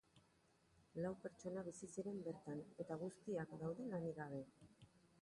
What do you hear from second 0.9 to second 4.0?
Lau pertsona bizi ziren bertan, eta guztiak daude